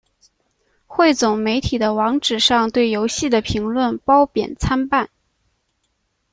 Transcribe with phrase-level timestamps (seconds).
[0.87, 5.11] 汇总媒体的网址上对游戏的评论褒贬参半。